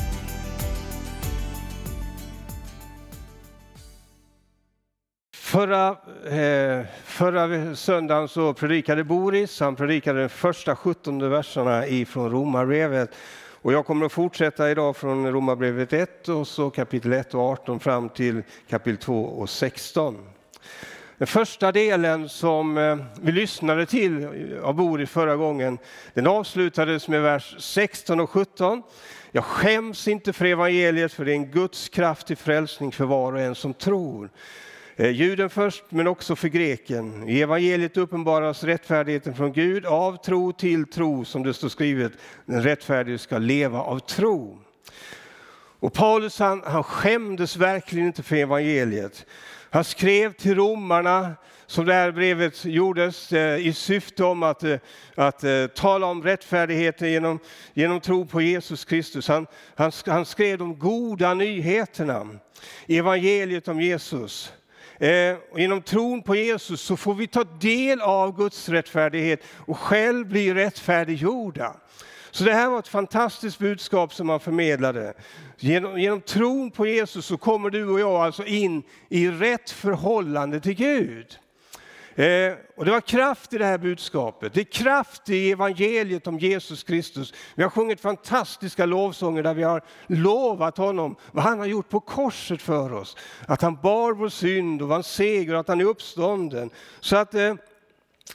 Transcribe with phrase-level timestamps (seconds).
[5.35, 5.87] Förra,
[6.25, 13.15] eh, förra söndagen så predikade Boris, han predikade de första 17 verserna ifrån Romarbrevet.
[13.61, 17.79] Och jag kommer att fortsätta idag från Romarbrevet 1 och så kapitel 1 och 18
[17.79, 20.17] fram till kapitel 2 och 16.
[21.17, 24.27] Den första delen som eh, vi lyssnade till
[24.63, 25.77] av Boris förra gången,
[26.13, 28.83] den avslutades med vers 16 och 17.
[29.31, 33.33] Jag skäms inte för evangeliet, för det är en Guds kraft till frälsning för var
[33.33, 34.29] och en som tror.
[34.99, 37.29] Eh, juden först, men också för greken.
[37.29, 42.11] I evangeliet uppenbaras rättfärdigheten från Gud av tro till tro, som det står skrivet.
[42.45, 44.59] Den rättfärdige ska leva av tro.
[45.79, 49.25] Och Paulus han, han skämdes verkligen inte för evangeliet.
[49.69, 51.33] Han skrev till romarna,
[51.65, 54.77] som det här brevet gjordes eh, i syfte om att, eh,
[55.15, 55.43] att
[55.75, 57.39] tala om rättfärdigheten genom,
[57.73, 59.27] genom tro på Jesus Kristus.
[59.27, 62.27] Han, han, han skrev de goda nyheterna,
[62.87, 64.53] evangeliet om Jesus.
[64.99, 70.27] Eh, genom tron på Jesus så får vi ta del av Guds rättfärdighet och själv
[70.27, 71.75] bli rättfärdiggjorda.
[72.31, 75.13] Så det här var ett fantastiskt budskap som man förmedlade.
[75.57, 80.59] Genom, genom tron på Jesus så kommer du och jag alltså in i rätt förhållande
[80.59, 81.39] till Gud.
[82.17, 84.53] Eh, och det var kraft i det här budskapet.
[84.53, 87.33] Det är kraft i evangeliet om Jesus Kristus.
[87.55, 91.99] Vi har sjungit fantastiska lovsånger där vi har lovat honom vad han har gjort på
[91.99, 93.17] korset för oss.
[93.47, 96.69] Att han bar vår synd och vann seger och att han är uppstånden.
[96.99, 97.55] Så att eh,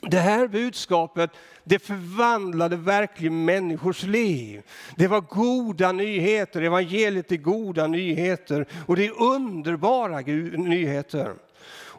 [0.01, 1.31] det här budskapet
[1.63, 4.61] det förvandlade verkligen människors liv.
[4.95, 11.33] Det var goda nyheter, evangeliet är goda nyheter och det är underbara nyheter.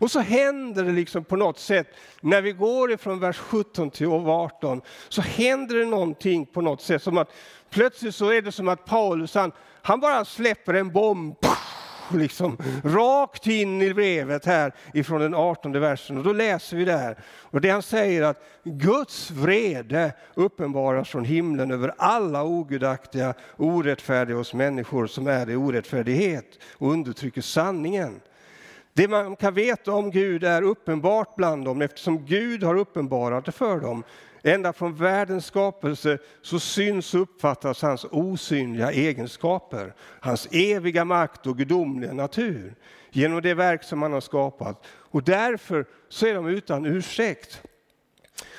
[0.04, 1.88] Och så händer det liksom på något sätt,
[2.20, 7.02] när vi går ifrån vers 17 till 18, så händer det någonting på något sätt.
[7.02, 7.32] Som att
[7.70, 9.52] plötsligt så är det som att Paulus, han,
[9.82, 11.36] han bara släpper en bomb,
[12.14, 16.18] liksom, rakt in i brevet här ifrån den 18 versen.
[16.18, 21.70] Och då läser vi där, och det han säger att Guds vrede uppenbaras från himlen
[21.70, 28.20] över alla ogudaktiga, orättfärdiga hos människor som är i orättfärdighet och undertrycker sanningen.
[28.96, 33.52] Det man kan veta om Gud är uppenbart bland dem eftersom Gud har uppenbarat det
[33.52, 34.04] för dem.
[34.42, 41.58] Ända från världens skapelse så syns och uppfattas hans osynliga egenskaper, hans eviga makt och
[41.58, 42.74] gudomliga natur
[43.10, 44.86] genom det verk som han har skapat.
[44.86, 47.62] Och därför så är de utan ursäkt.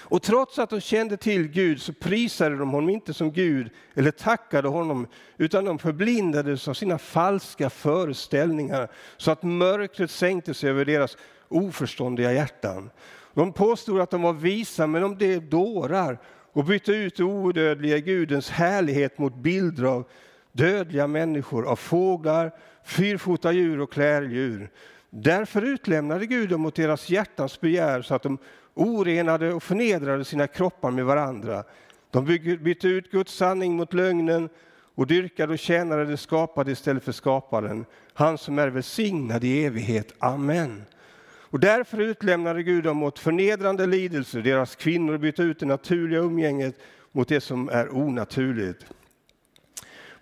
[0.08, 4.12] Och trots att de kände till Gud så prisade de honom inte som Gud eller
[4.12, 5.08] tackade honom,
[5.38, 11.18] utan de förblindades av sina falska föreställningar så att mörkret sänkte sig över deras
[11.48, 12.90] oförståndiga hjärtan.
[13.34, 16.20] De påstod att de var visa, men de blev dårar
[16.54, 20.08] och bytte ut odödliga Gudens härlighet mot bilder av
[20.52, 22.52] dödliga människor, av fåglar,
[22.84, 24.70] fyrfota djur och klärdjur.
[25.10, 28.38] Därför utlämnade Gud dem mot deras hjärtans begär så att de
[28.76, 31.64] orenade och förnedrade sina kroppar med varandra.
[32.12, 32.26] De
[32.64, 34.50] bytte ut Guds sanning mot lögnen
[34.96, 40.14] och dyrkade och tjänade det skapade istället för skaparen, han som är välsignad i evighet.
[40.20, 40.84] Amen.
[41.56, 44.42] Och därför utlämnade Gud dem åt förnedrande lidelser.
[44.42, 46.76] Deras kvinnor bytte ut det naturliga umgänget
[47.12, 48.86] mot det som är onaturligt.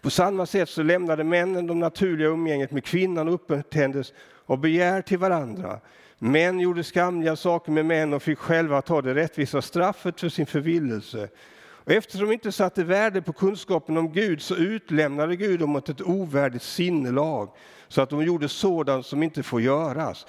[0.02, 4.14] På samma sätt så lämnade männen det naturliga umgänget med kvinnan och upptändes
[4.46, 5.80] av begär till varandra.
[6.26, 10.46] Män gjorde skamliga saker med män och fick själva ta det rättvisa straffet för sin
[10.46, 11.30] förvillelse.
[11.56, 15.90] Och eftersom de inte satte värde på kunskapen om Gud så utlämnade Gud dem åt
[15.90, 17.50] ett ovärdigt sinnelag
[17.88, 20.26] så att de gjorde sådant som inte får göras.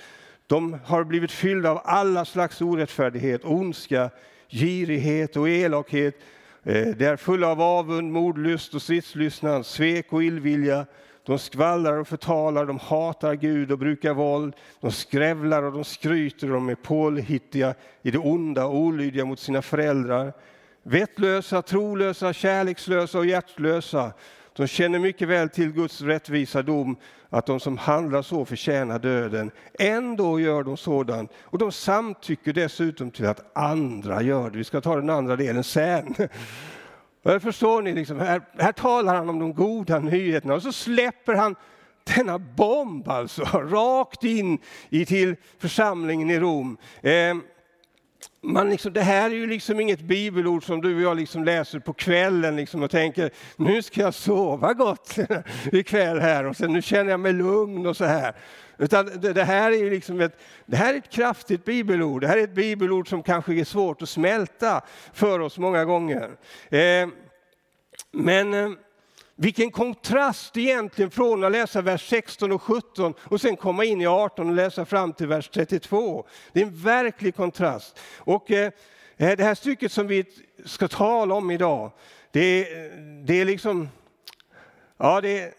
[0.47, 4.11] De har blivit fyllda av alla slags orättfärdighet, ondska,
[4.49, 6.15] girighet och elakhet.
[6.63, 10.87] Eh, de är fulla av avund, mordlust och stridslystnad, svek och illvilja.
[11.27, 14.55] De skvallrar och förtalar, de hatar Gud och brukar våld.
[14.81, 19.41] De skrävlar och de skryter och de är pålhittiga i det onda och olydiga mot
[19.41, 20.33] sina föräldrar.
[20.83, 24.13] Vettlösa, trolösa, kärlekslösa och hjärtlösa.
[24.57, 26.97] De känner mycket väl till Guds rättvisa dom,
[27.31, 29.51] att de som handlar så förtjänar döden.
[29.79, 34.59] Ändå gör de sådant, och de samtycker dessutom till att andra gör det.
[34.59, 36.15] Vi ska ta den andra delen sen.
[37.25, 41.35] Och förstår ni, liksom, här, här talar han om de goda nyheterna och så släpper
[41.35, 41.57] han
[42.17, 46.77] denna bomb alltså, rakt in i till församlingen i Rom.
[47.03, 47.35] Eh,
[48.41, 51.79] man liksom, det här är ju liksom inget bibelord som du och jag liksom läser
[51.79, 55.17] på kvällen liksom och tänker nu ska jag sova gott
[55.73, 58.35] ikväll här och sen nu känner jag mig lugn och så här.
[58.79, 62.21] Utan det, här är ju liksom ett, det här är ett kraftigt bibelord.
[62.21, 64.83] Det här är ett bibelord som kanske är svårt att smälta
[65.13, 66.31] för oss många gånger.
[66.71, 67.09] Eh,
[68.13, 68.71] men eh,
[69.37, 74.07] vilken kontrast egentligen från att läsa vers 16 och 17 och sen komma in i
[74.07, 76.27] 18 och läsa fram till vers 32.
[76.53, 78.01] Det är en verklig kontrast.
[78.17, 78.73] Och eh,
[79.17, 80.25] eh, det här stycket som vi
[80.65, 81.91] ska tala om idag,
[82.31, 82.65] det,
[83.25, 83.89] det är liksom,
[84.97, 85.55] ja det,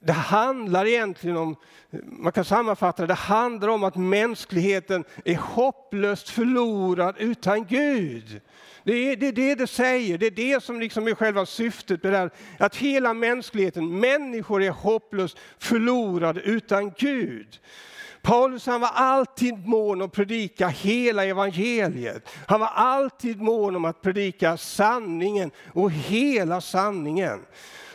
[0.00, 1.56] det handlar egentligen om,
[2.04, 8.40] man kan sammanfatta det, det handlar om att mänskligheten är hopplöst förlorad utan Gud.
[8.84, 12.02] Det är, det är det det säger, det är det som liksom är själva syftet
[12.02, 12.30] med det här.
[12.58, 17.60] Att hela mänskligheten, människor är hopplöst förlorade utan Gud.
[18.22, 22.28] Paulus han var alltid mån om att predika hela evangeliet.
[22.46, 27.40] Han var alltid mån om att predika sanningen och hela sanningen.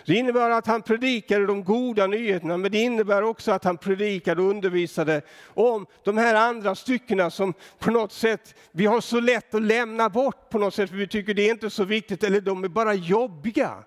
[0.06, 4.42] Det innebär att han predikade de goda nyheterna, men det innebär också att han predikade
[4.42, 5.22] och undervisade
[5.54, 10.10] om de här andra styckena som på något sätt vi har så lätt att lämna
[10.10, 12.68] bort på något sätt, för vi tycker det är inte så viktigt, eller de är
[12.68, 13.84] bara jobbiga.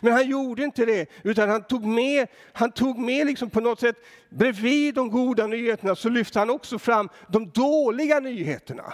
[0.00, 3.80] Men han gjorde inte det, utan han tog med, han tog med liksom på något
[3.80, 3.96] sätt,
[4.30, 8.92] bredvid de goda nyheterna så lyfte han också fram de dåliga nyheterna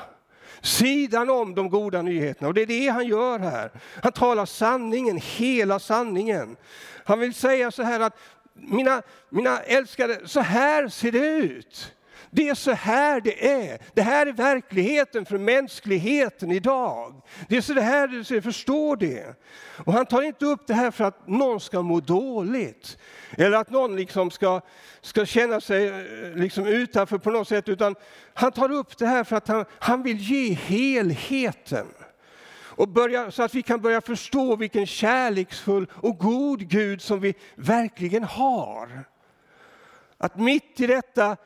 [0.62, 2.48] sidan om de goda nyheterna.
[2.48, 3.70] Och det är det han gör här.
[4.02, 6.56] Han talar sanningen, hela sanningen.
[7.04, 8.18] Han vill säga så här att
[8.54, 11.92] mina, mina älskade, så här ser det ut.
[12.34, 13.78] Det är så här det är.
[13.94, 17.22] Det här är verkligheten för mänskligheten idag.
[17.48, 19.36] Det är så här det ser, förstå det.
[19.84, 22.98] Och han tar inte upp det här för att någon ska må dåligt.
[23.30, 24.60] Eller att någon liksom ska,
[25.00, 27.68] ska känna sig eh, liksom utanför på något sätt.
[27.68, 27.94] Utan
[28.34, 31.86] han tar upp det här för att han, han vill ge helheten.
[32.76, 37.34] Och börja, så att vi kan börja förstå vilken kärleksfull och god Gud som vi
[37.54, 39.04] verkligen har.
[40.18, 41.36] Att mitt i detta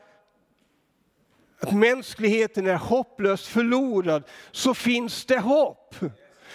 [1.59, 5.95] att mänskligheten är hopplöst förlorad, så finns det hopp.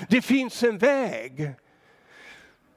[0.09, 1.55] Det finns en väg.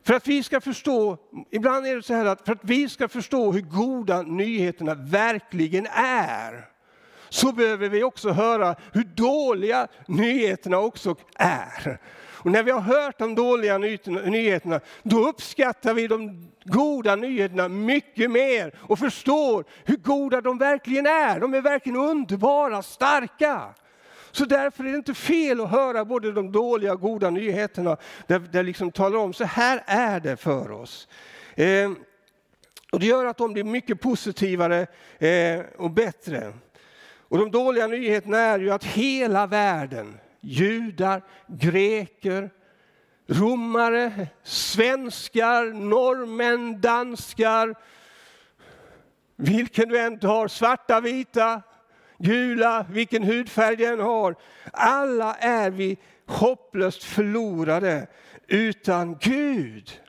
[0.04, 1.18] För att vi ska förstå,
[1.52, 5.88] ibland är det så här att för att vi ska förstå hur goda nyheterna verkligen
[5.94, 6.70] är,
[7.30, 12.00] så behöver vi också höra hur dåliga nyheterna också är.
[12.48, 18.32] Och när vi har hört de dåliga nyheterna, då uppskattar vi de goda nyheterna mycket
[18.32, 21.40] mer och förstår hur goda de verkligen är.
[21.40, 23.74] De är verkligen underbara, starka.
[24.32, 27.98] Så därför är det inte fel att höra både de dåliga och goda nyheterna,
[28.28, 31.08] där det liksom talar om så här är det för oss.
[31.56, 31.92] Eh,
[32.92, 34.88] och det gör att de blir mycket positivare
[35.20, 36.54] eh, och bättre.
[37.20, 42.50] Och de dåliga nyheterna är ju att hela världen, judar, greker,
[43.28, 47.75] romare, svenskar, norrmän, danskar,
[49.36, 51.62] vilken du än har, svarta, vita,
[52.18, 54.36] gula, vilken hudfärg du än har.
[54.74, 58.07] Alla är vi hopplöst förlorade
[58.48, 60.01] utan Gud.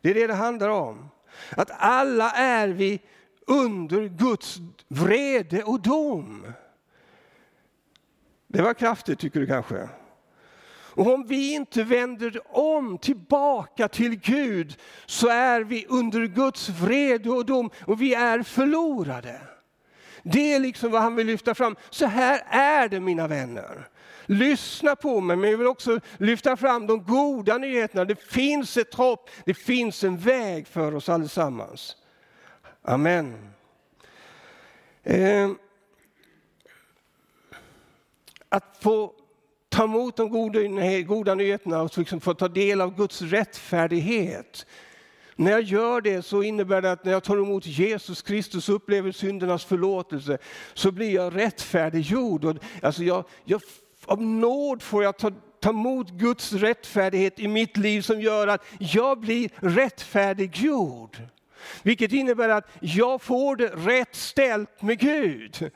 [0.00, 1.10] Det är det det handlar om.
[1.56, 3.00] Att alla är vi
[3.46, 4.56] under Guds
[4.88, 6.52] vrede och dom.
[8.52, 9.88] Det var kraftigt tycker du kanske?
[10.72, 14.76] Och om vi inte vänder om tillbaka till Gud
[15.06, 19.40] så är vi under Guds vrede och dom och vi är förlorade.
[20.22, 21.76] Det är liksom vad han vill lyfta fram.
[21.90, 23.88] Så här är det mina vänner.
[24.26, 28.04] Lyssna på mig, men jag vill också lyfta fram de goda nyheterna.
[28.04, 31.96] Det finns ett hopp, det finns en väg för oss allesammans.
[32.82, 33.50] Amen.
[35.02, 35.50] Eh,
[38.50, 39.12] att få
[39.68, 40.60] ta emot de goda,
[41.00, 44.66] goda nyheterna och liksom få ta del av Guds rättfärdighet.
[45.36, 48.74] När jag gör det så innebär det att när jag tar emot Jesus Kristus och
[48.74, 50.38] upplever syndernas förlåtelse
[50.74, 52.44] så blir jag rättfärdiggjord.
[52.44, 53.62] Och, alltså jag, jag,
[54.04, 58.64] av nåd får jag ta, ta emot Guds rättfärdighet i mitt liv som gör att
[58.78, 61.16] jag blir rättfärdiggjord.
[61.82, 65.70] Vilket innebär att jag får det rätt ställt med Gud.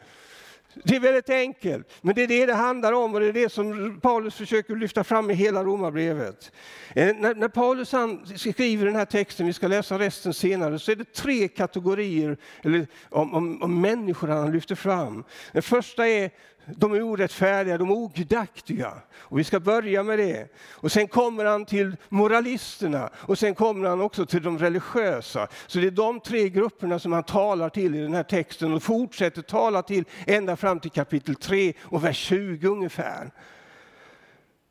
[0.83, 3.49] Det är väldigt enkelt, men det är det det handlar om och det är det
[3.49, 6.53] som Paulus försöker lyfta fram i hela romarbrevet.
[6.95, 7.95] Eh, när, när Paulus
[8.41, 12.87] skriver den här texten, vi ska läsa resten senare, så är det tre kategorier eller,
[13.11, 15.25] om, om, om människor han lyfter fram.
[15.53, 16.31] Den första är
[16.67, 18.93] de är orättfärdiga, de är ogudaktiga.
[19.17, 20.49] Och vi ska börja med det.
[20.71, 25.49] Och sen kommer han till moralisterna och sen kommer han också till de religiösa.
[25.67, 28.83] Så det är de tre grupperna som han talar till i den här texten och
[28.83, 33.31] fortsätter tala till ända fram till kapitel 3 och vers 20 ungefär.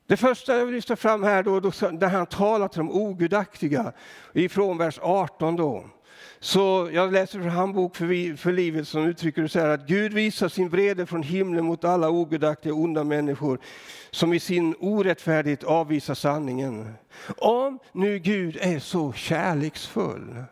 [0.08, 3.94] Det första jag vill lyfta fram här, då, då, där han talar till de ogudaktiga,
[4.34, 5.86] ifrån vers 18 då.
[6.40, 10.14] Så jag läser från Handbok för, för livet som uttrycker det så här att Gud
[10.14, 13.60] visar sin vrede från himlen mot alla ogudaktiga onda människor
[14.12, 16.94] som i sin orättfärdighet avvisar sanningen.
[17.38, 20.44] Om nu Gud är så kärleksfull,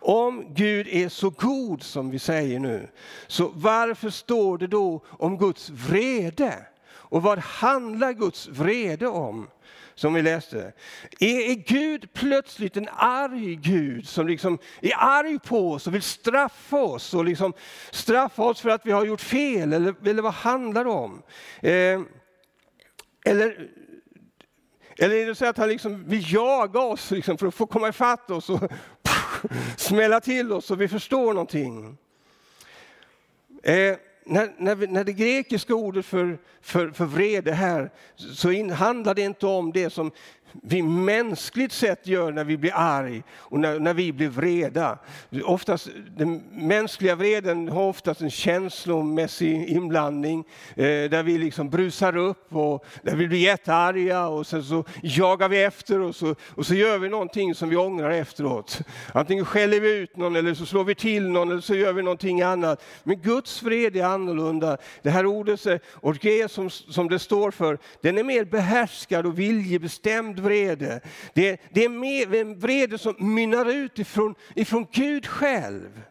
[0.00, 2.88] om Gud är så god som vi säger nu,
[3.26, 6.66] så varför står det då om Guds vrede?
[6.86, 9.48] Och vad handlar Guds vrede om?
[9.96, 10.72] Som vi läste.
[11.20, 16.76] Är Gud plötsligt en arg Gud som liksom är arg på oss och vill straffa
[16.76, 17.52] oss och liksom
[17.90, 19.72] straffa oss för att vi har gjort fel?
[19.72, 21.22] Eller, eller vad handlar det om?
[21.62, 22.00] Eh,
[23.24, 23.70] eller
[24.98, 27.88] eller är det så att han liksom vill jaga oss liksom för att få komma
[27.88, 28.60] ifatt oss och
[29.76, 31.98] smälla till oss så vi förstår någonting?
[33.62, 33.96] Eh,
[34.26, 39.14] när, när, vi, när det grekiska ordet för, för, för vrede här så in, handlar
[39.14, 40.10] det inte om det som
[40.62, 44.98] vi mänskligt sett gör när vi blir arg och när, när vi blir vreda.
[45.44, 50.44] Oftast, den mänskliga vreden har oftast en känslomässig inblandning
[50.76, 55.48] eh, där vi liksom brusar upp och där vi blir jättearga och sen så jagar
[55.48, 58.78] vi efter och så, och så gör vi någonting som vi ångrar efteråt.
[59.12, 62.02] Antingen skäller vi ut någon eller så slår vi till någon eller så gör vi
[62.02, 62.84] någonting annat.
[63.02, 64.76] Men Guds vred är annorlunda.
[65.02, 65.66] Det här ordet,
[66.00, 71.00] orge som, som det står för, den är mer behärskad och viljebestämd vrede.
[71.34, 76.02] Det, det är med, en vrede som mynnar ut ifrån, ifrån Gud själv.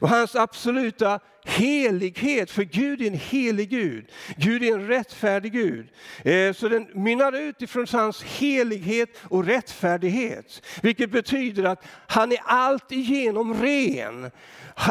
[0.00, 4.04] Och hans absoluta helighet, för Gud är en helig Gud.
[4.36, 5.88] Gud är en rättfärdig Gud.
[6.24, 10.62] Eh, så den mynnar ut ifrån hans helighet och rättfärdighet.
[10.82, 14.30] Vilket betyder att han är alltigenom ren.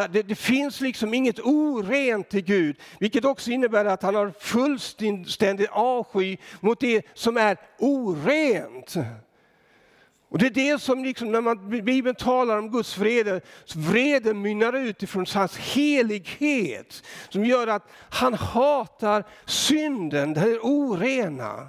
[0.10, 6.38] Det, finns liksom inget orent i Gud, vilket också innebär att han har fullständig avsky
[6.60, 8.96] mot det som är orent.
[10.30, 13.42] Och det är det som liksom, när man, Bibeln talar om Guds vrede,
[13.76, 17.04] vrede mynnar ut ifrån hans helighet.
[17.30, 21.68] Som gör att han hatar synden, det orena.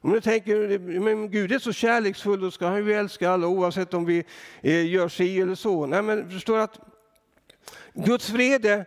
[0.00, 3.94] Om du tänker, men Gud är så kärleksfull, då ska han ju älska alla oavsett
[3.94, 4.24] om vi
[4.62, 5.86] eh, gör si eller så.
[5.86, 6.80] Nej, men förstår att
[7.94, 8.84] Guds vrede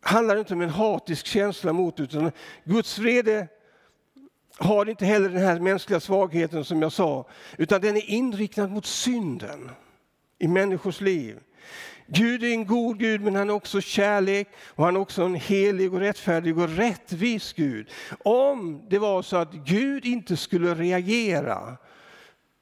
[0.00, 2.32] handlar inte om en hatisk känsla mot, utan
[2.64, 3.48] Guds vrede
[4.58, 8.86] har inte heller den här mänskliga svagheten som jag sa, utan den är inriktad mot
[8.86, 9.70] synden
[10.38, 11.38] i människors liv.
[12.06, 15.34] Gud är en god Gud, men han är också kärlek och han är också en
[15.34, 17.90] helig och rättfärdig och rättvis Gud.
[18.18, 21.76] Om det var så att Gud inte skulle reagera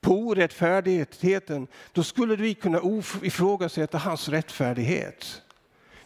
[0.01, 2.81] på orättfärdigheten, då skulle vi kunna
[3.23, 5.43] ifrågasätta hans rättfärdighet.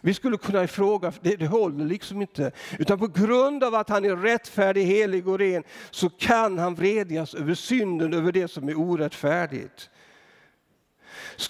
[0.01, 2.51] Vi skulle kunna ifråga, det, det håller liksom inte.
[2.79, 7.33] Utan på grund av att han är rättfärdig, helig och ren så kan han vredjas
[7.33, 9.89] över synden, över det som är orättfärdigt.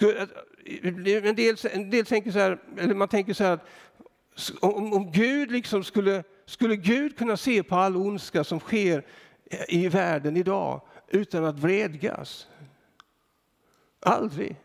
[0.02, 0.28] Eh,
[0.84, 3.60] en del, en del tänker så här, eller man tänker så här,
[4.60, 9.06] om, om Gud liksom skulle, skulle Gud kunna se på all ondska som sker
[9.68, 12.48] i världen idag utan att vredgas?
[14.00, 14.56] Aldrig.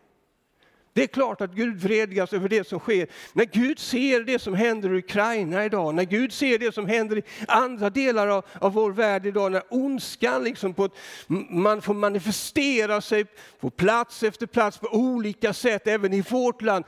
[0.95, 3.07] Det är klart att Gud vredgas över det som sker.
[3.33, 7.17] När Gud ser det som händer i Ukraina idag, när Gud ser det som händer
[7.17, 10.91] i andra delar av, av vår värld idag, när ondskan liksom på ett,
[11.49, 13.25] man får manifestera sig
[13.59, 16.85] på plats efter plats på olika sätt, även i vårt land.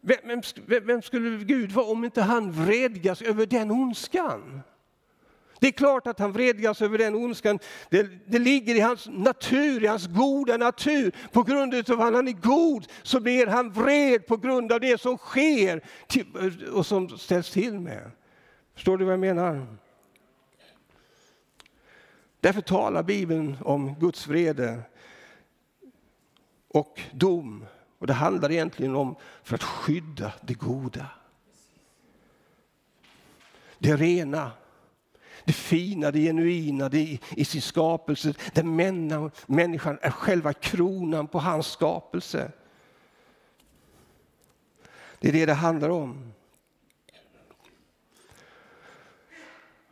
[0.00, 4.62] Vem, vem, vem skulle Gud vara om inte han vredgas över den ondskan?
[5.58, 7.58] Det är klart att han vredgas över den ondskan.
[7.90, 11.12] Det, det, ligger i hans natur, i hans goda natur.
[11.32, 15.00] På grund av att han är god så blir han vred på grund av det
[15.00, 15.82] som sker
[16.72, 18.10] och som ställs till med.
[18.74, 19.66] Förstår du vad jag menar?
[22.40, 24.82] Därför talar Bibeln om Guds vrede
[26.68, 27.66] och dom.
[27.98, 31.06] Och det handlar egentligen om för att skydda det goda.
[33.78, 34.50] Det rena
[35.44, 38.34] det fina, det genuina det i, i sin skapelse.
[38.52, 42.52] Där männa, människan är själva kronan på hans skapelse.
[45.18, 46.32] Det är det det handlar om.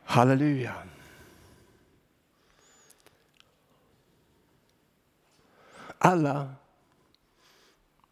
[0.03, 0.73] Halleluja.
[5.97, 6.55] Alla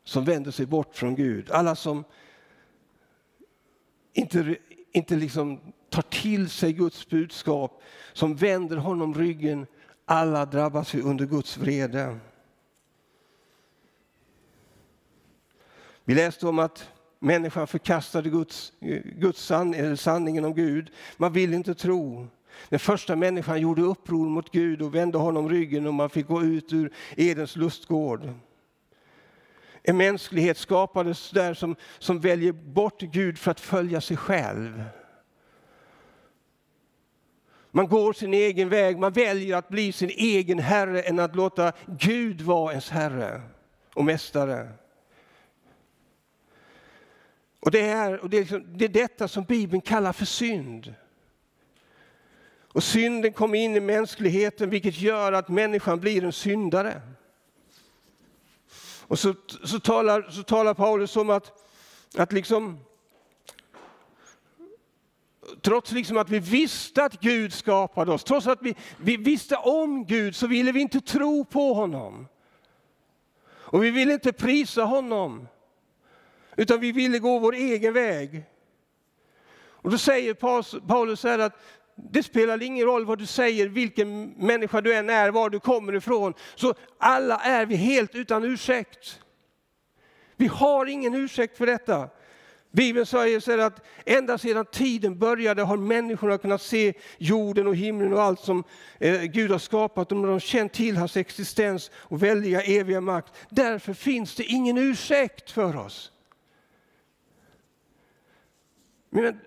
[0.03, 2.03] som vänder sig bort från Gud, alla som
[4.13, 4.57] inte,
[4.91, 7.81] inte liksom tar till sig Guds budskap,
[8.13, 9.67] som vänder honom ryggen,
[10.05, 12.19] alla drabbas vi under Guds vrede.
[16.05, 18.73] Vi läste om att människan förkastade Guds,
[19.03, 20.91] Guds san, sanningen om Gud.
[21.17, 22.27] Man vill inte tro.
[22.69, 26.43] Den första människan gjorde uppror mot Gud och vände honom ryggen och man fick gå
[26.43, 28.29] ut ur Edens lustgård.
[29.83, 34.83] En mänsklighet skapades där som, som väljer bort Gud för att följa sig själv.
[37.75, 41.71] Man går sin egen väg, man väljer att bli sin egen herre än att låta
[41.85, 43.41] Gud vara ens herre
[43.93, 44.69] och mästare.
[47.59, 50.95] Och det är, och det är, liksom, det är detta som Bibeln kallar för synd.
[52.73, 57.01] Och synden kommer in i mänskligheten vilket gör att människan blir en syndare.
[59.01, 61.51] Och så, så, talar, så talar Paulus om att,
[62.17, 62.79] att liksom,
[65.63, 70.05] trots liksom att vi visste att Gud skapade oss, trots att vi, vi visste om
[70.05, 72.27] Gud så ville vi inte tro på honom.
[73.45, 75.47] Och vi ville inte prisa honom,
[76.57, 78.43] utan vi ville gå vår egen väg.
[79.55, 80.33] Och då säger
[80.79, 81.61] Paulus här att
[81.95, 85.95] det spelar ingen roll vad du säger, vilken människa du än är, var du kommer
[85.95, 86.33] ifrån.
[86.55, 89.19] Så alla är vi helt utan ursäkt.
[90.35, 92.09] Vi har ingen ursäkt för detta.
[92.73, 98.13] Bibeln säger så att ända sedan tiden började har människorna kunnat se jorden och himlen
[98.13, 98.63] och allt som
[98.99, 100.09] eh, Gud har skapat.
[100.09, 103.33] De har känt till hans existens och väldiga eviga makt.
[103.49, 106.11] Därför finns det ingen ursäkt för oss.
[109.09, 109.39] Men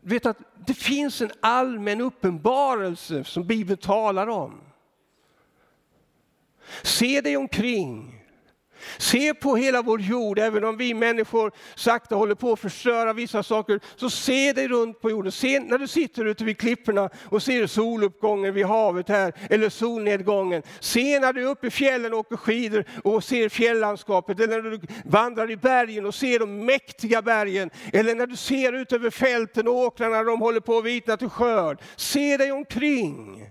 [0.00, 4.60] vet att det finns en allmän uppenbarelse som Bibeln talar om.
[6.82, 8.19] Se dig omkring.
[8.98, 13.42] Se på hela vår jord, även om vi människor sakta håller på att förstöra vissa
[13.42, 15.32] saker, så se dig runt på jorden.
[15.32, 20.62] Se när du sitter ute vid klipporna och ser soluppgången vid havet här, eller solnedgången.
[20.80, 24.70] Se när du är uppe i fjällen och åker skidor och ser fjällandskapet, eller när
[24.70, 29.10] du vandrar i bergen och ser de mäktiga bergen, eller när du ser ut över
[29.10, 31.78] fälten och åkrarna när de håller på att vitna till skörd.
[31.96, 33.50] Se dig omkring.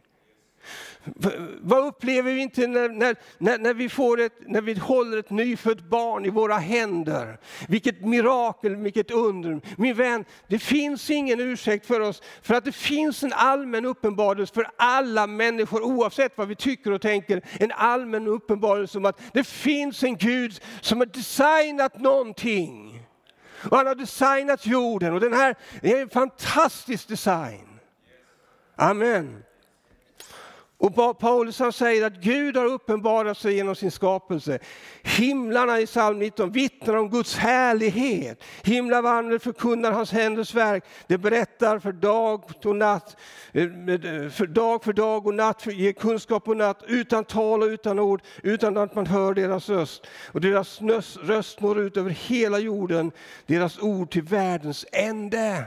[1.62, 5.30] Vad upplever vi inte när, när, när, när, vi får ett, när vi håller ett
[5.30, 7.40] nyfött barn i våra händer?
[7.68, 9.62] Vilket mirakel, vilket under.
[9.78, 14.54] Min vän, det finns ingen ursäkt för oss, för att det finns en allmän uppenbarelse
[14.54, 17.42] för alla människor, oavsett vad vi tycker och tänker.
[17.60, 23.04] En allmän uppenbarelse om att det finns en Gud som har designat någonting.
[23.70, 27.80] Och han har designat jorden och den här är en fantastisk design.
[28.76, 29.44] Amen.
[30.82, 34.60] Och Paulus han säger att Gud har uppenbarat sig genom sin skapelse.
[35.04, 38.44] Himlarna i psalm 19 vittnar om Guds härlighet.
[38.64, 40.84] Himlavalvet förkunnar hans händers verk.
[41.08, 43.18] Det berättar för dag och natt,
[43.52, 47.64] eh, eh, för dag för dag och natt, för ger kunskap och natt, utan tal
[47.64, 50.08] och utan ord, utan att man hör deras röst.
[50.32, 50.82] Och deras
[51.22, 53.12] röst når ut över hela jorden,
[53.46, 55.64] deras ord till världens ände.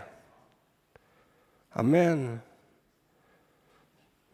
[1.73, 2.39] Amen.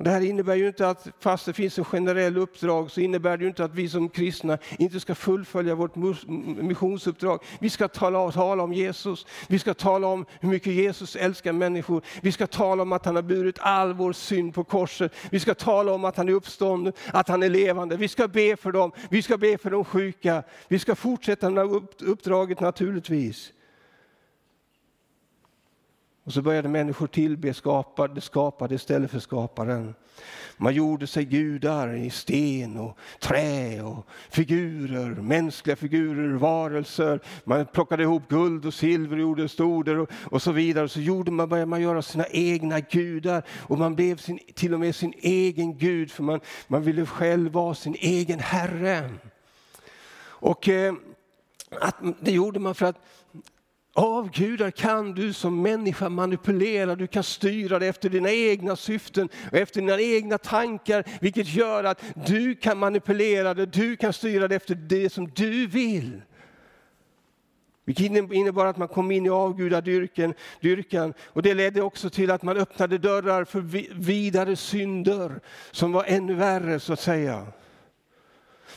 [0.01, 3.43] Det här innebär ju inte att, fast det finns en generell uppdrag, så innebär det
[3.43, 5.97] ju inte att vi som kristna inte ska fullfölja vårt
[6.63, 7.43] missionsuppdrag.
[7.61, 12.03] Vi ska tala, tala om Jesus, vi ska tala om hur mycket Jesus älskar människor.
[12.23, 15.13] Vi ska tala om att han har burit all vår synd på korset.
[15.31, 17.97] Vi ska tala om att han är uppstånden, att han är levande.
[17.97, 20.43] Vi ska be för dem, vi ska be för de sjuka.
[20.69, 21.65] Vi ska fortsätta med
[22.01, 23.53] uppdraget naturligtvis.
[26.29, 29.95] Och så började människor tillbe skapade, skapade istället för skaparen.
[30.57, 37.21] Man gjorde sig gudar i sten och trä och figurer, mänskliga figurer, varelser.
[37.45, 40.89] Man plockade ihop guld och silver och gjorde stoder och, och så vidare.
[40.89, 44.81] Så gjorde man, började man göra sina egna gudar och man blev sin, till och
[44.81, 49.11] med sin egen gud för man, man ville själv vara sin egen herre.
[50.21, 50.95] Och eh,
[51.81, 52.97] att, det gjorde man för att
[53.99, 59.59] Avgudar kan du som människa manipulera, du kan styra det efter dina egna syften och
[59.59, 64.57] efter dina egna tankar, vilket gör att du kan manipulera det, du kan styra det
[64.57, 66.23] efter det som du vill.
[67.85, 72.43] Vilket innebar att man kom in i avgudadyrkan dyrkan, och det ledde också till att
[72.43, 73.61] man öppnade dörrar för
[73.95, 77.47] vidare synder som var ännu värre så att säga.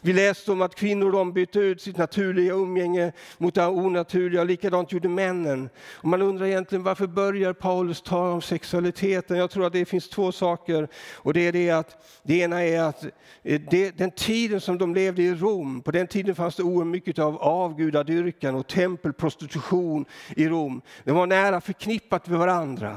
[0.01, 4.91] Vi läste om att kvinnor de bytte ut sitt naturliga umgänge mot det onaturliga, likadant
[4.91, 5.69] gjorde männen.
[5.93, 9.37] Och man undrar egentligen varför börjar Paulus tala om sexualiteten?
[9.37, 10.87] Jag tror att det finns två saker.
[11.15, 13.03] Och det är det att det ena är att
[13.43, 16.87] eh, det, den tiden som de levde i Rom, på den tiden fanns det oerhört
[16.87, 20.81] mycket av avgudadyrkan och tempelprostitution i Rom.
[21.03, 22.91] De var nära förknippat med varandra.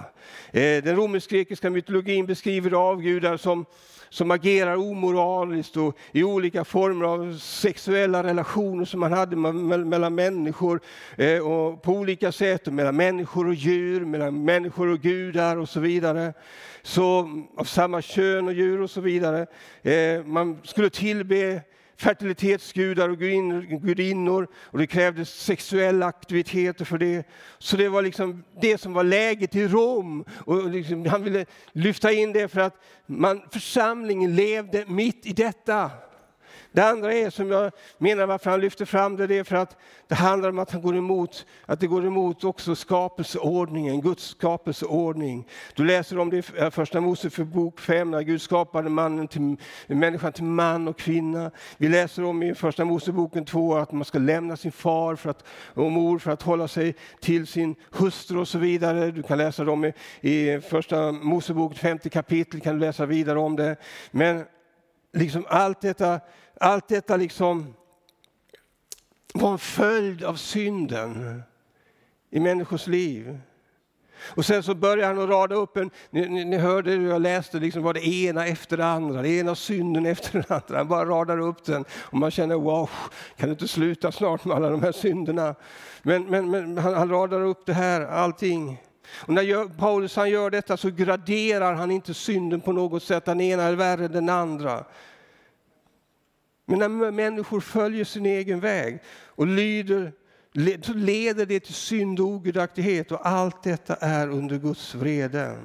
[0.52, 3.66] Eh, den romersk-grekiska mytologin beskriver avgudar som
[4.14, 10.80] som agerar omoraliskt och i olika former av sexuella relationer som man hade mellan människor
[11.16, 15.80] eh, och på olika sätt, mellan människor och djur, mellan människor och gudar och så
[15.80, 16.32] vidare.
[16.82, 19.46] Så, av samma kön och djur och så vidare.
[19.82, 21.62] Eh, man skulle tillbe
[21.96, 23.18] fertilitetsgudar och
[23.82, 27.26] gudinnor och det krävdes sexuella aktiviteter för det.
[27.58, 30.24] Så det var liksom det som var läget i Rom.
[30.44, 35.90] Och liksom, han ville lyfta in det för att man, församlingen levde mitt i detta.
[36.72, 39.76] Det andra är, som jag menar varför han lyfter fram det, det är för att
[40.08, 45.48] det handlar om att han går emot, att det går emot också skapelseordningen, Guds skapelseordning.
[45.74, 50.32] Du läser om det i eh, Första Mosebok 5, när Gud skapade mannen till, människan
[50.32, 51.50] till man och kvinna.
[51.76, 55.44] Vi läser om i Första Moseboken 2 att man ska lämna sin far för att,
[55.74, 59.10] och mor för att hålla sig till sin hustru och så vidare.
[59.10, 63.56] Du kan läsa dem i, i Första Mosebok 50 kapitel, kan du läsa vidare om
[63.56, 63.76] det.
[64.10, 64.44] Men
[65.12, 66.20] liksom allt detta
[66.60, 67.74] allt detta liksom
[69.34, 71.42] var en följd av synden
[72.30, 73.38] i människors liv.
[74.26, 77.22] Och sen så börjar han att rada upp en, ni, ni, ni hörde hur jag
[77.22, 80.78] läste, liksom var det ena efter det andra, det ena synden efter den andra.
[80.78, 82.90] Han bara radar upp den och man känner wow,
[83.36, 85.54] kan du inte sluta snart med alla de här synderna?
[86.02, 88.82] Men, men, men han, han radar upp det här, allting.
[89.26, 93.40] Och när Paulus han gör detta så graderar han inte synden på något sätt, den
[93.40, 94.84] ena är värre än den andra.
[96.64, 100.12] Men när människor följer sin egen väg och lyder,
[100.82, 105.58] så leder det till synd och ogudaktighet och allt detta är under Guds vrede.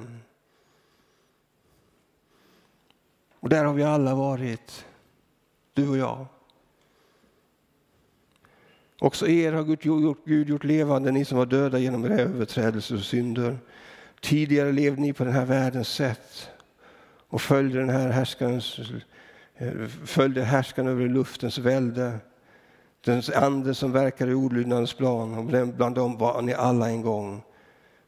[3.40, 4.84] Och där har vi alla varit,
[5.72, 6.26] du och jag.
[8.98, 12.94] Också er har Gud gjort, Gud gjort levande, ni som var döda genom era överträdelser
[12.94, 13.58] och synder.
[14.20, 16.48] Tidigare levde ni på den här världens sätt
[17.28, 18.80] och följde den här härskarens
[19.60, 22.18] Eh, följde härskaren över luftens välde.
[23.04, 27.42] Den ande som verkar i olydnadens plan, och bland dem var ni alla en gång.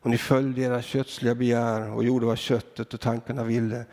[0.01, 3.85] Och ni följde era kötsliga begär och gjorde vad köttet och tankarna ville.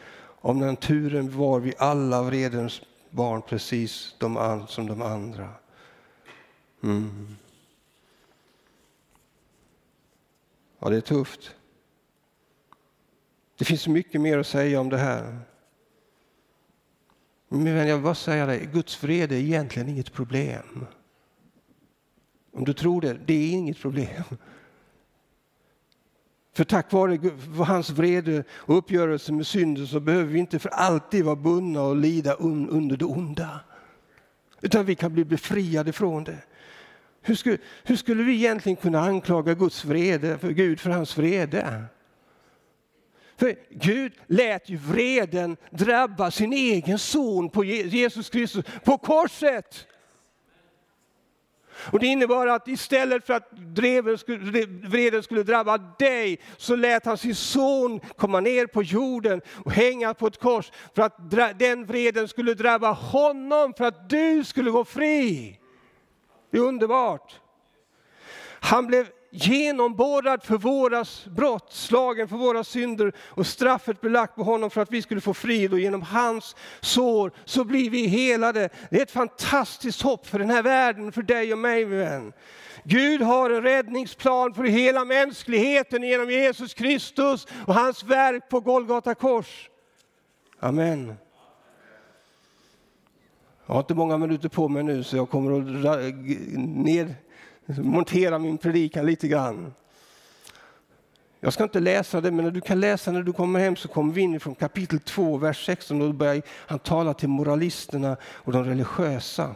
[0.41, 5.49] Av naturen var vi alla vredens barn, precis de som de andra.
[6.83, 7.35] Mm.
[10.79, 11.55] Ja, det är tufft.
[13.57, 15.48] Det finns mycket mer att säga om det här.
[17.49, 20.85] Men jag vill bara säga dig, Guds vrede är egentligen inget problem.
[22.53, 24.23] Om du tror det, det är inget problem.
[26.53, 27.19] För tack vare
[27.65, 31.95] hans vrede och uppgörelse med synden så behöver vi inte för alltid vara bundna och
[31.95, 33.59] lida under det onda.
[34.61, 36.37] Utan vi kan bli befriade från det.
[37.21, 41.83] Hur skulle, hur skulle vi egentligen kunna anklaga Guds vrede, för Gud för hans vrede?
[43.39, 49.87] För Gud lät ju vreden drabba sin egen son på Jesus Kristus på korset.
[51.91, 53.49] Och Det innebar att istället för att
[54.83, 60.13] vreden skulle drabba dig så lät han sin son komma ner på jorden och hänga
[60.13, 64.85] på ett kors för att den vreden skulle drabba honom för att du skulle gå
[64.85, 65.59] fri.
[66.51, 67.39] Det är underbart.
[68.59, 74.69] Han blev genomborrad för våra brott, slagen för våra synder och straffet belagt på honom
[74.69, 78.69] för att vi skulle få frid och genom hans sår så blir vi helade.
[78.89, 82.33] Det är ett fantastiskt hopp för den här världen, för dig och mig min vän.
[82.83, 89.15] Gud har en räddningsplan för hela mänskligheten genom Jesus Kristus och hans verk på Golgata
[89.15, 89.69] kors.
[90.59, 91.13] Amen.
[93.65, 95.99] Jag har inte många minuter på mig nu så jag kommer att
[96.57, 97.15] ner
[97.77, 99.73] montera min predikan lite grann.
[101.39, 104.13] Jag ska inte läsa det, men du kan läsa när du kommer hem så kommer
[104.13, 108.51] vi in från kapitel 2, vers 16 och då börjar han tala till moralisterna och
[108.51, 109.55] de religiösa.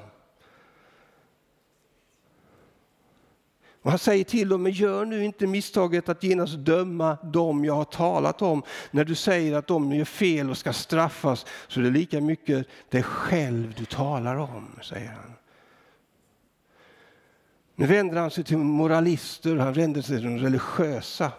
[3.82, 7.74] Och han säger till dem, men gör nu inte misstaget att genast döma dem jag
[7.74, 8.64] har talat om.
[8.92, 12.68] När du säger att de gör fel och ska straffas så är det lika mycket
[12.90, 15.34] dig själv du talar om, säger han.
[17.76, 21.32] Nu vänder han sig till moralister, han vänder sig till de religiösa.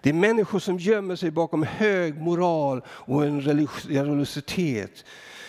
[0.00, 5.04] Det är människor som gömmer sig bakom hög moral och en religiositet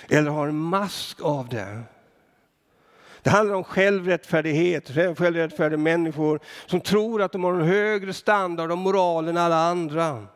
[0.09, 1.83] eller har en mask av det.
[3.21, 8.77] Det handlar om självrättfärdighet, självrättfärdiga människor som tror att de har en högre standard och
[8.77, 10.27] moral än alla andra.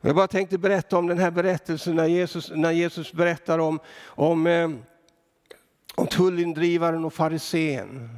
[0.00, 4.46] jag bara tänkte berätta om den här berättelsen när Jesus, när Jesus berättar om, om
[4.46, 4.70] eh,
[5.96, 8.08] om tullindrivaren och farisén.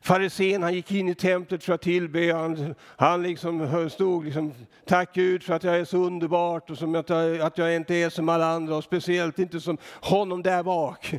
[0.00, 2.32] Farisén han gick in i templet för att tillbe.
[2.32, 4.52] Han, han liksom stod liksom,
[4.86, 7.94] tack Gud för att jag är så underbart och som att, jag, att jag inte
[7.94, 11.14] är som alla andra och speciellt inte som honom där bak.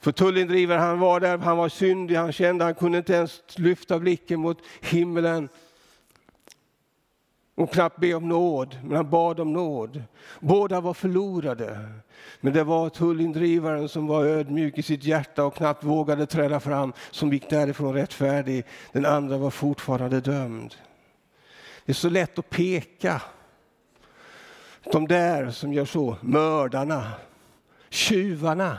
[0.00, 3.98] För tullindrivaren han var där, han var syndig, han kände han kunde inte ens lyfta
[3.98, 5.48] blicken mot himlen
[7.60, 10.02] och knappt be om nåd, men han bad om nåd.
[10.40, 11.88] Båda var förlorade.
[12.40, 16.92] Men det var tullindrivaren som var ödmjuk i sitt hjärta och knappt vågade träda fram,
[17.10, 18.64] som gick därifrån rättfärdig.
[18.92, 20.74] Den andra var fortfarande dömd.
[21.84, 23.22] Det är så lätt att peka.
[24.92, 27.12] De där som gör så, mördarna,
[27.88, 28.78] tjuvarna,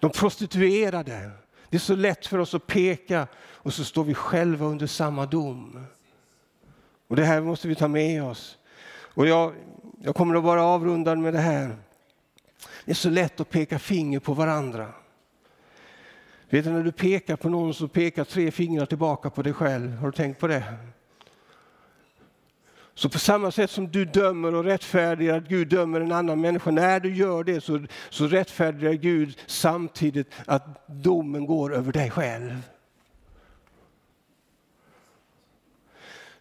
[0.00, 1.30] de prostituerade.
[1.70, 5.26] Det är så lätt för oss att peka och så står vi själva under samma
[5.26, 5.86] dom.
[7.08, 8.58] Och Det här måste vi ta med oss.
[8.88, 9.54] Och jag,
[10.02, 11.76] jag kommer att vara avrundad med det här.
[12.84, 14.92] Det är så lätt att peka finger på varandra.
[16.48, 19.96] Vet du, när du pekar på någon så pekar tre fingrar tillbaka på dig själv.
[19.96, 20.64] Har du tänkt på det?
[22.94, 26.70] Så på samma sätt som du dömer och rättfärdigar att Gud dömer en annan människa,
[26.70, 32.62] när du gör det så, så rättfärdigar Gud samtidigt att domen går över dig själv.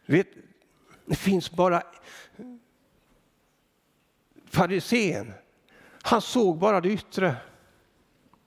[0.06, 0.28] Vet,
[1.06, 1.84] det finns bara...
[4.48, 5.34] Farisén,
[6.02, 7.36] han såg bara det yttre.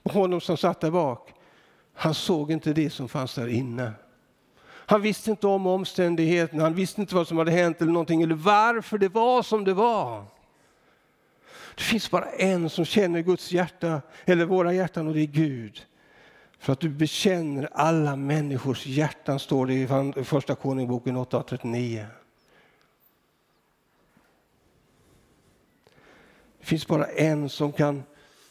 [0.03, 1.35] Och honom som satt där bak,
[1.94, 3.92] han såg inte det som fanns där inne.
[4.66, 8.35] Han visste inte om omständigheterna, han visste inte vad som hade hänt eller någonting eller
[8.35, 10.25] varför det var som det var.
[11.75, 15.87] Det finns bara en som känner Guds hjärta, eller våra hjärtan, och det är Gud.
[16.59, 19.75] För att du bekänner alla människors hjärtan, står det
[20.21, 22.07] i Första Konungboken 8.39.
[26.69, 28.03] finns bara en som kan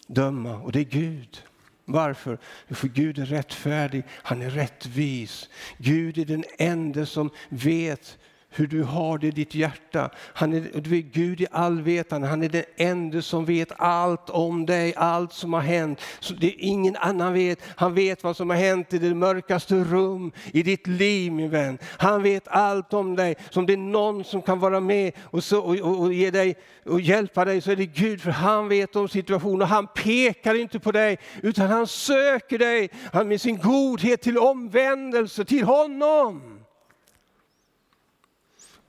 [0.07, 1.43] döma och det är Gud.
[1.85, 2.37] Varför?
[2.69, 5.49] För Gud är rättfärdig, han är rättvis.
[5.77, 8.17] Gud är den enda som vet
[8.59, 10.09] hur du har det i ditt hjärta.
[10.17, 14.65] Han är, du är Gud i allvetande, han är den enda som vet allt om
[14.65, 16.01] dig, allt som har hänt.
[16.19, 17.59] Så det är ingen annan vet.
[17.75, 21.77] Han vet vad som har hänt i det mörkaste rum i ditt liv min vän.
[21.97, 23.35] Han vet allt om dig.
[23.49, 26.31] Så om det är någon som kan vara med och, så, och, och, och ge
[26.31, 29.61] dig, och hjälpa dig så är det Gud, för han vet om situationen.
[29.61, 34.37] Och Han pekar inte på dig, utan han söker dig han med sin godhet till
[34.37, 36.56] omvändelse till honom.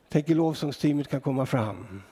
[0.08, 2.02] Tänk lovsångsteamet kan komma fram.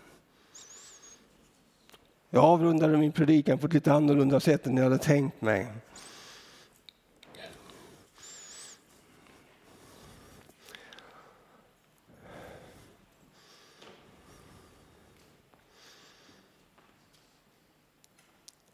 [2.31, 5.67] Jag avrundade min predikan på ett lite annorlunda sätt än jag hade tänkt mig.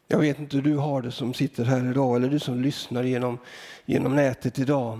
[0.07, 3.03] Jag vet inte hur du har det som sitter här idag eller du som lyssnar
[3.03, 3.37] genom,
[3.85, 4.99] genom nätet idag.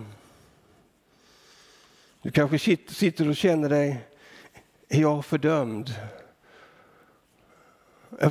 [2.22, 4.08] Du kanske sitter och känner dig
[4.94, 5.96] är jag fördömd.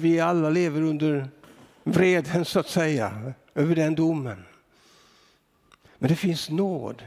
[0.00, 1.28] Vi alla lever under
[1.84, 4.44] vreden så att säga, över den domen.
[5.98, 7.06] Men det finns nåd,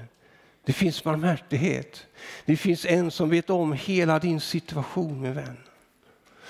[0.65, 2.06] det finns barmhärtighet.
[2.46, 5.58] Det finns en som vet om hela din situation min vän.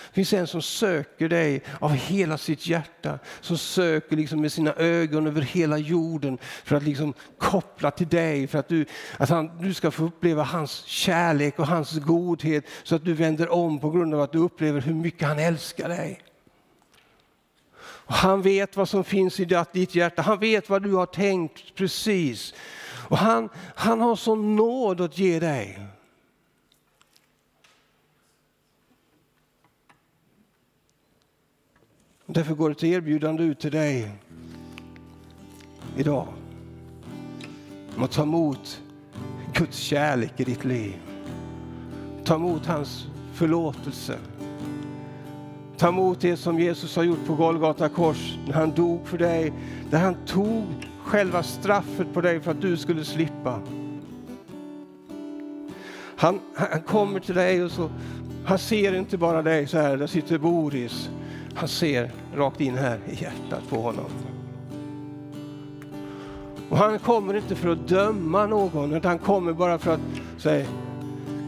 [0.08, 4.74] Det finns en som söker dig av hela sitt hjärta, som söker liksom med sina
[4.74, 8.86] ögon över hela jorden för att liksom koppla till dig, för att du,
[9.18, 13.50] att han, du ska få uppleva hans kärlek och hans godhet så att du vänder
[13.50, 16.22] om på grund av att du upplever hur mycket han älskar dig.
[18.08, 21.76] Och han vet vad som finns i ditt hjärta, han vet vad du har tänkt
[21.76, 22.54] precis.
[23.08, 25.80] Och han, han har sån nåd att ge dig.
[32.28, 34.12] Därför går ett erbjudande ut till dig
[35.98, 36.28] idag
[37.98, 38.82] om att ta emot
[39.54, 40.96] Guds kärlek i ditt liv.
[42.24, 44.18] Ta emot hans förlåtelse.
[45.78, 49.54] Ta emot det som Jesus har gjort på Golgata kors när han dog för dig.
[49.90, 50.66] Där han tog
[51.04, 53.62] själva straffet på dig för att du skulle slippa.
[56.18, 57.90] Han, han kommer till dig och så,
[58.46, 61.10] han ser inte bara dig så här, där sitter Boris.
[61.56, 64.06] Han ser rakt in här i hjärtat på honom.
[66.70, 70.00] Och han kommer inte för att döma någon, utan han kommer bara för att
[70.38, 70.66] säga,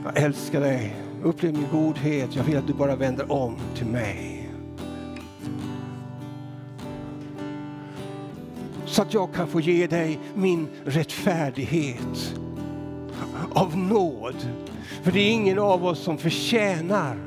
[0.04, 4.50] jag älskar dig, upplev min godhet, jag vill att du bara vänder om till mig.
[8.86, 12.34] Så att jag kan få ge dig min rättfärdighet
[13.54, 14.36] av nåd.
[15.04, 17.26] För det är ingen av oss som förtjänar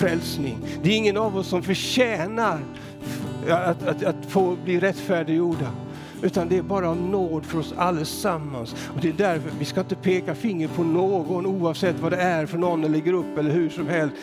[0.00, 0.58] frälsning.
[0.82, 2.58] Det är ingen av oss som förtjänar
[3.48, 5.70] att, att, att få bli rättfärdiggjorda.
[6.22, 8.74] Utan det är bara av nåd för oss allesammans.
[8.94, 12.46] Och det är därför vi ska inte peka finger på någon oavsett vad det är
[12.46, 14.16] för någon eller grupp eller hur som helst.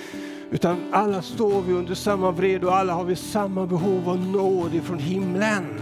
[0.51, 4.75] Utan alla står vi under samma vred och alla har vi samma behov av nåd
[4.75, 5.81] ifrån himlen.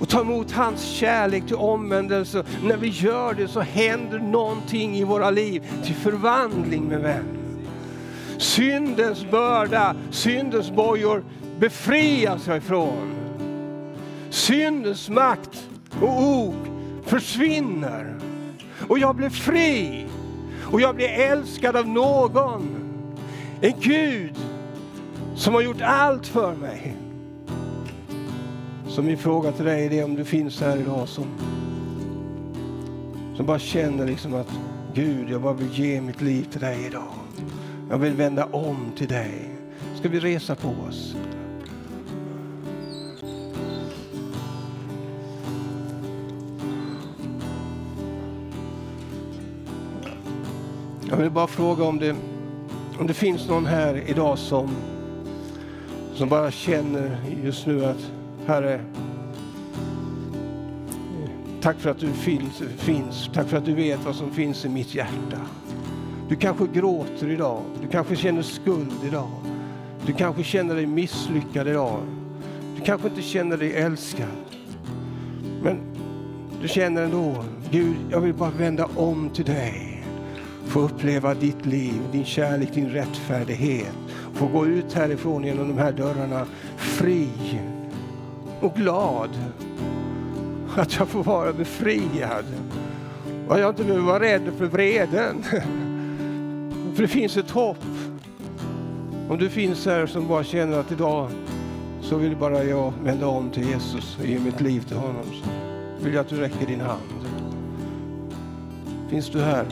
[0.00, 2.44] Och ta emot hans kärlek till omvändelse.
[2.64, 7.43] När vi gör det så händer någonting i våra liv till förvandling med vän.
[8.38, 11.24] Syndens börda, syndens bojor
[11.58, 13.14] befrias jag ifrån.
[14.30, 15.68] Syndens makt
[16.00, 16.54] och ok
[17.04, 18.14] försvinner.
[18.88, 20.06] Och jag blir fri.
[20.72, 22.76] Och jag blir älskad av någon.
[23.60, 24.34] En Gud
[25.36, 26.96] som har gjort allt för mig.
[28.88, 31.24] Så min fråga till dig är det om du finns här idag som,
[33.36, 34.50] som bara känner liksom att
[34.94, 37.23] Gud, jag bara vill ge mitt liv till dig idag.
[37.90, 39.50] Jag vill vända om till dig.
[39.94, 41.16] Ska vi resa på oss?
[51.10, 52.16] Jag vill bara fråga om det,
[52.98, 54.70] om det finns någon här idag som,
[56.14, 58.10] som bara känner just nu att
[58.46, 58.80] Herre,
[61.60, 63.30] tack för att du finns, finns.
[63.34, 65.40] Tack för att du vet vad som finns i mitt hjärta.
[66.28, 67.62] Du kanske gråter idag.
[67.82, 69.30] Du kanske känner skuld idag.
[70.06, 72.00] Du kanske känner dig misslyckad idag.
[72.76, 74.28] Du kanske inte känner dig älskad.
[75.62, 75.78] Men
[76.62, 79.94] du känner ändå, Gud, jag vill bara vända om till dig
[80.66, 83.94] få uppleva ditt liv, din kärlek, din rättfärdighet.
[84.32, 87.28] Få gå ut härifrån genom de här dörrarna fri
[88.60, 89.30] och glad.
[90.76, 92.44] Att jag får vara befriad.
[93.48, 95.44] Och jag inte behöver vara rädd för vreden.
[96.94, 97.84] För det finns ett hopp.
[99.28, 101.30] Om du finns här som bara känner att idag
[102.00, 105.24] så vill bara jag vända om till Jesus och ge mitt liv till honom.
[105.98, 107.02] Så vill jag att du räcker din hand.
[109.10, 109.66] Finns du här?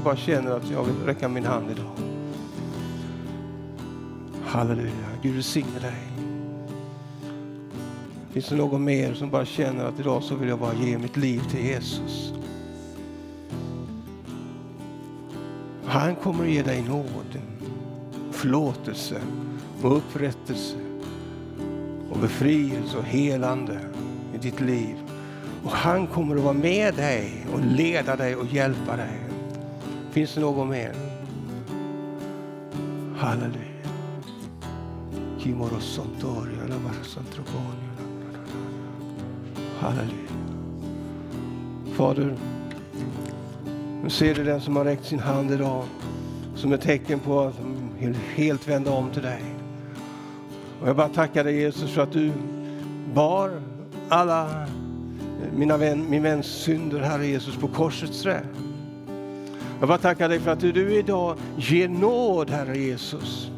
[0.00, 1.92] som bara känner att jag vill räcka min hand idag.
[4.44, 4.92] Halleluja.
[5.22, 6.08] Gud välsigne dig.
[8.32, 11.16] Finns det någon mer som bara känner att idag så vill jag bara ge mitt
[11.16, 12.32] liv till Jesus?
[15.90, 17.38] Han kommer att ge dig nåd,
[18.32, 19.20] förlåtelse
[19.82, 20.76] och upprättelse
[22.10, 23.80] och befrielse och helande
[24.34, 24.96] i ditt liv.
[25.64, 29.20] Och han kommer att vara med dig och leda dig och hjälpa dig.
[30.10, 30.94] Finns det någon mer?
[33.16, 33.54] Halleluja.
[39.80, 40.30] Halleluja.
[41.96, 42.36] Fader,
[44.02, 45.84] nu ser du den som har räckt sin hand idag
[46.54, 47.54] som ett tecken på att
[48.00, 49.42] de helt vända om till dig.
[50.82, 52.32] Och jag bara tackar dig Jesus för att du
[53.14, 53.62] bar
[54.08, 54.66] alla
[55.56, 58.40] mina vän, min väns synder, Herre Jesus, på korsets trä.
[59.80, 63.50] Jag bara tackar dig för att du idag ger nåd, Herre Jesus.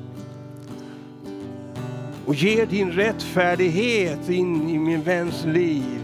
[2.27, 6.01] Och ger din rättfärdighet in i min väns liv.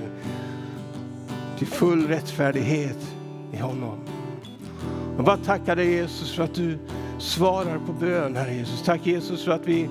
[1.58, 3.14] Till full rättfärdighet
[3.52, 3.98] i honom.
[5.18, 6.78] Jag bara tackar dig Jesus för att du
[7.18, 8.82] svarar på bön, Herre Jesus.
[8.82, 9.88] Tack Jesus för att vi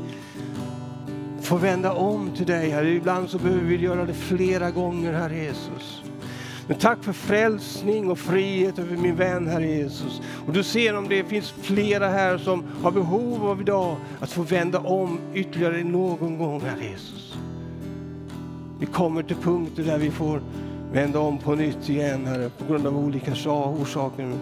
[1.42, 2.90] får vända om till dig, Herre.
[2.90, 6.02] Ibland så behöver vi göra det flera gånger, Herre Jesus.
[6.68, 10.22] Men tack för frälsning och frihet över min vän, Herre Jesus.
[10.48, 14.42] Och du ser om det finns flera här som har behov av idag att få
[14.42, 17.38] vända om ytterligare någon gång, Herre Jesus.
[18.80, 20.42] Vi kommer till punkter där vi får
[20.92, 24.34] vända om på nytt igen, Herre, på grund av olika orsaker.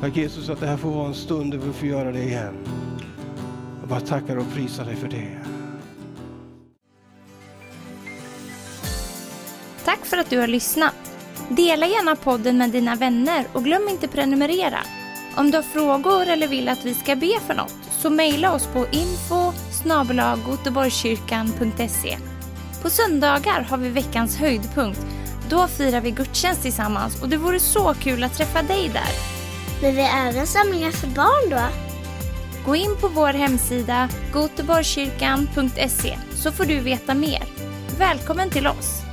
[0.00, 2.54] Tack Jesus att det här får vara en stund där vi får göra det igen.
[3.80, 5.38] Jag bara tackar och prisar dig för det.
[9.84, 10.94] Tack för att du har lyssnat.
[11.48, 14.78] Dela gärna podden med dina vänner och glöm inte prenumerera.
[15.36, 18.66] Om du har frågor eller vill att vi ska be för något så mejla oss
[18.66, 19.52] på info
[22.82, 25.17] På söndagar har vi veckans höjdpunkt.
[25.50, 29.10] Då firar vi gudstjänst tillsammans och det vore så kul att träffa dig där.
[29.82, 31.60] Men vi har även samlingar för barn då?
[32.66, 37.42] Gå in på vår hemsida goteborgskyrkan.se så får du veta mer.
[37.98, 39.07] Välkommen till oss!